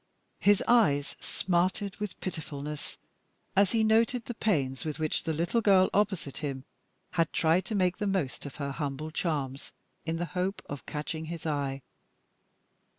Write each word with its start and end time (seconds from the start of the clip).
His 0.39 0.63
eyes 0.67 1.15
smarted 1.19 1.97
with 1.97 2.19
pitifulness 2.21 2.97
as 3.55 3.71
he 3.71 3.83
noted 3.83 4.25
the 4.25 4.33
pains 4.33 4.83
with 4.83 4.97
which 4.97 5.25
the 5.25 5.31
little 5.31 5.61
girl 5.61 5.91
opposite 5.93 6.37
him 6.37 6.63
had 7.11 7.31
tried 7.31 7.65
to 7.65 7.75
make 7.75 7.97
the 7.97 8.07
most 8.07 8.47
of 8.47 8.55
her 8.55 8.71
humble 8.71 9.11
charms 9.11 9.73
in 10.03 10.15
the 10.17 10.25
hope 10.33 10.63
of 10.67 10.87
catching 10.87 11.25
his 11.25 11.45
eye. 11.45 11.83